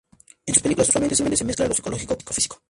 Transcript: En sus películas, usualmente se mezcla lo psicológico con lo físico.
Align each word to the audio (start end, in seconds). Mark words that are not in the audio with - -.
En 0.47 0.53
sus 0.55 0.63
películas, 0.63 0.89
usualmente 0.89 1.15
se 1.15 1.43
mezcla 1.45 1.67
lo 1.67 1.75
psicológico 1.75 2.15
con 2.15 2.25
lo 2.25 2.33
físico. 2.33 2.57